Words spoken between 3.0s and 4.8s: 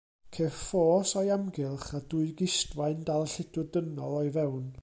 dal lludw dynol o'i fewn.